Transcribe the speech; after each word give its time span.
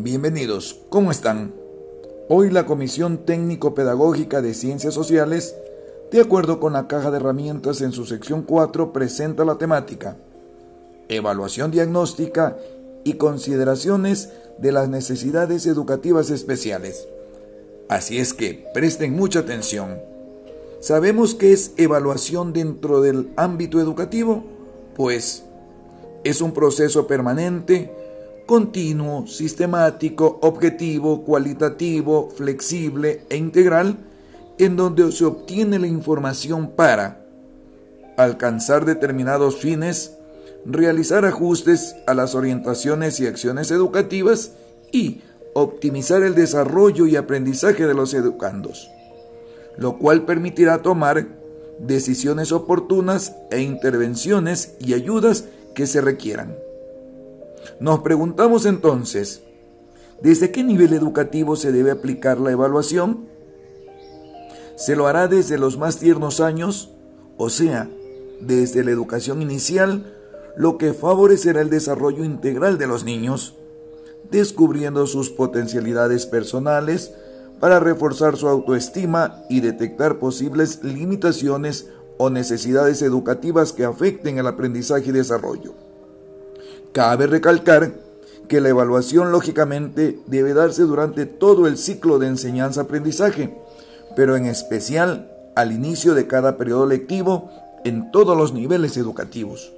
Bienvenidos, 0.00 0.78
¿cómo 0.90 1.10
están? 1.10 1.52
Hoy 2.28 2.50
la 2.50 2.66
Comisión 2.66 3.26
Técnico-Pedagógica 3.26 4.40
de 4.40 4.54
Ciencias 4.54 4.94
Sociales, 4.94 5.56
de 6.12 6.20
acuerdo 6.20 6.60
con 6.60 6.74
la 6.74 6.86
caja 6.86 7.10
de 7.10 7.16
herramientas 7.16 7.80
en 7.80 7.90
su 7.90 8.06
sección 8.06 8.42
4, 8.42 8.92
presenta 8.92 9.44
la 9.44 9.58
temática 9.58 10.16
Evaluación 11.08 11.72
diagnóstica 11.72 12.56
y 13.02 13.14
consideraciones 13.14 14.30
de 14.58 14.70
las 14.70 14.88
necesidades 14.88 15.66
educativas 15.66 16.30
especiales. 16.30 17.08
Así 17.88 18.20
es 18.20 18.34
que 18.34 18.68
presten 18.72 19.16
mucha 19.16 19.40
atención. 19.40 19.98
¿Sabemos 20.78 21.34
qué 21.34 21.52
es 21.52 21.72
evaluación 21.76 22.52
dentro 22.52 23.00
del 23.00 23.30
ámbito 23.34 23.80
educativo? 23.80 24.44
Pues 24.94 25.42
es 26.22 26.40
un 26.40 26.52
proceso 26.52 27.08
permanente 27.08 27.90
continuo, 28.48 29.26
sistemático, 29.26 30.38
objetivo, 30.40 31.22
cualitativo, 31.22 32.30
flexible 32.34 33.20
e 33.28 33.36
integral, 33.36 33.98
en 34.56 34.74
donde 34.74 35.12
se 35.12 35.26
obtiene 35.26 35.78
la 35.78 35.86
información 35.86 36.70
para 36.70 37.26
alcanzar 38.16 38.86
determinados 38.86 39.56
fines, 39.56 40.14
realizar 40.64 41.26
ajustes 41.26 41.94
a 42.06 42.14
las 42.14 42.34
orientaciones 42.34 43.20
y 43.20 43.26
acciones 43.26 43.70
educativas 43.70 44.52
y 44.92 45.20
optimizar 45.52 46.22
el 46.22 46.34
desarrollo 46.34 47.06
y 47.06 47.16
aprendizaje 47.16 47.86
de 47.86 47.92
los 47.92 48.14
educandos, 48.14 48.90
lo 49.76 49.98
cual 49.98 50.24
permitirá 50.24 50.80
tomar 50.80 51.26
decisiones 51.80 52.52
oportunas 52.52 53.34
e 53.50 53.60
intervenciones 53.60 54.72
y 54.80 54.94
ayudas 54.94 55.44
que 55.74 55.86
se 55.86 56.00
requieran. 56.00 56.67
Nos 57.80 58.00
preguntamos 58.00 58.66
entonces, 58.66 59.42
¿desde 60.22 60.50
qué 60.50 60.64
nivel 60.64 60.92
educativo 60.92 61.56
se 61.56 61.72
debe 61.72 61.90
aplicar 61.90 62.38
la 62.38 62.50
evaluación? 62.50 63.28
¿Se 64.76 64.96
lo 64.96 65.06
hará 65.06 65.28
desde 65.28 65.58
los 65.58 65.76
más 65.76 65.98
tiernos 65.98 66.40
años? 66.40 66.90
O 67.36 67.50
sea, 67.50 67.88
desde 68.40 68.84
la 68.84 68.90
educación 68.90 69.42
inicial, 69.42 70.14
lo 70.56 70.78
que 70.78 70.92
favorecerá 70.92 71.60
el 71.60 71.70
desarrollo 71.70 72.24
integral 72.24 72.78
de 72.78 72.86
los 72.86 73.04
niños, 73.04 73.56
descubriendo 74.30 75.06
sus 75.06 75.30
potencialidades 75.30 76.26
personales 76.26 77.12
para 77.60 77.80
reforzar 77.80 78.36
su 78.36 78.48
autoestima 78.48 79.42
y 79.48 79.60
detectar 79.60 80.18
posibles 80.18 80.82
limitaciones 80.82 81.88
o 82.18 82.30
necesidades 82.30 83.02
educativas 83.02 83.72
que 83.72 83.84
afecten 83.84 84.38
el 84.38 84.46
aprendizaje 84.46 85.10
y 85.10 85.12
desarrollo. 85.12 85.74
Cabe 86.92 87.26
recalcar 87.26 87.92
que 88.48 88.60
la 88.60 88.70
evaluación 88.70 89.30
lógicamente 89.30 90.18
debe 90.26 90.54
darse 90.54 90.82
durante 90.82 91.26
todo 91.26 91.66
el 91.66 91.76
ciclo 91.76 92.18
de 92.18 92.28
enseñanza-aprendizaje, 92.28 93.56
pero 94.16 94.36
en 94.36 94.46
especial 94.46 95.30
al 95.54 95.72
inicio 95.72 96.14
de 96.14 96.26
cada 96.26 96.56
periodo 96.56 96.86
lectivo 96.86 97.50
en 97.84 98.10
todos 98.10 98.36
los 98.36 98.52
niveles 98.52 98.96
educativos, 98.96 99.72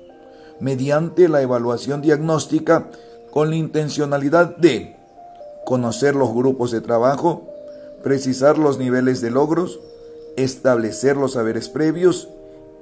mediante 0.61 1.29
la 1.29 1.42
evaluación 1.42 2.01
diagnóstica 2.01 2.91
con 3.31 3.51
la 3.51 3.57
intencionalidad 3.57 4.57
de 4.57 4.97
conocer 5.64 6.14
los 6.14 6.33
grupos 6.33 6.70
de 6.70 6.81
trabajo, 6.81 7.48
precisar 8.03 8.59
los 8.59 8.79
niveles 8.79 9.20
de 9.20 9.31
logros, 9.31 9.81
establecer 10.37 11.17
los 11.17 11.33
saberes 11.33 11.69
previos, 11.69 12.29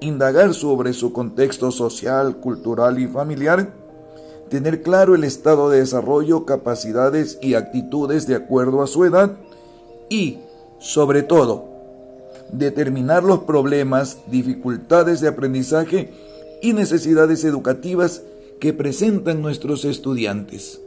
indagar 0.01 0.55
sobre 0.55 0.93
su 0.93 1.13
contexto 1.13 1.71
social, 1.71 2.37
cultural 2.37 2.99
y 2.99 3.07
familiar, 3.07 3.69
tener 4.49 4.83
claro 4.83 5.15
el 5.15 5.25
estado 5.25 5.71
de 5.71 5.81
desarrollo, 5.81 6.45
capacidades 6.45 7.39
y 7.41 7.55
actitudes 7.55 8.27
de 8.27 8.35
acuerdo 8.35 8.83
a 8.83 8.87
su 8.87 9.05
edad 9.05 9.37
y, 10.09 10.39
sobre 10.79 11.23
todo, 11.23 11.69
determinar 12.53 13.25
los 13.25 13.41
problemas, 13.41 14.19
dificultades 14.27 15.21
de 15.21 15.29
aprendizaje 15.29 16.13
y 16.63 16.73
necesidades 16.73 17.45
educativas 17.45 18.23
que 18.61 18.73
presentan 18.73 19.43
nuestros 19.43 19.85
estudiantes. 19.85 20.77